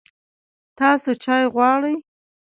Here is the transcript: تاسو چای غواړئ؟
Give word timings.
تاسو 0.77 1.09
چای 1.23 1.43
غواړئ؟ 1.55 1.95